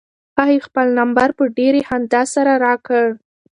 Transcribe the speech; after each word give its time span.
هغې 0.39 0.57
خپل 0.67 0.87
نمبر 0.99 1.27
په 1.37 1.43
ډېرې 1.57 1.81
خندا 1.87 2.21
سره 2.33 2.51
راکړ. 2.65 3.05